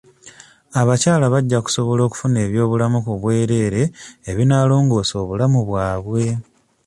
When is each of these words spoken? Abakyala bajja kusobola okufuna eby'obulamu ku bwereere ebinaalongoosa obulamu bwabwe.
Abakyala 0.79 1.25
bajja 1.33 1.57
kusobola 1.65 2.01
okufuna 2.03 2.37
eby'obulamu 2.45 2.97
ku 3.05 3.13
bwereere 3.21 3.81
ebinaalongoosa 4.29 5.13
obulamu 5.23 5.59
bwabwe. 5.67 6.23